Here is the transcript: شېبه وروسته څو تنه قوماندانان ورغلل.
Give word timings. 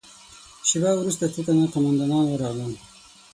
شېبه 0.67 0.91
وروسته 0.95 1.25
څو 1.33 1.39
تنه 1.47 1.65
قوماندانان 1.73 2.23
ورغلل. 2.27 2.73